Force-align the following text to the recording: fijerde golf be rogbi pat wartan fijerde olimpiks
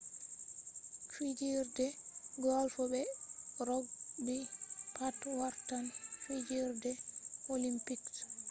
fijerde 1.11 1.85
golf 2.43 2.75
be 2.91 3.01
rogbi 3.67 4.37
pat 4.95 5.17
wartan 5.39 5.85
fijerde 6.23 6.91
olimpiks 7.53 8.13